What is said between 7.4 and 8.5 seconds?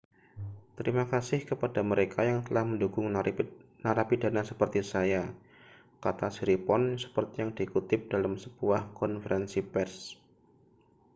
yang dikutip dalam